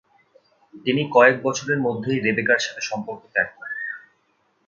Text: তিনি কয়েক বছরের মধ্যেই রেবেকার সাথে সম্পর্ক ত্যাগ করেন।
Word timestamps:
তিনি 0.85 1.01
কয়েক 1.11 1.35
বছরের 1.43 1.79
মধ্যেই 1.81 2.19
রেবেকার 2.19 2.59
সাথে 2.59 2.81
সম্পর্ক 2.81 3.21
ত্যাগ 3.33 3.47
করেন। 3.57 3.77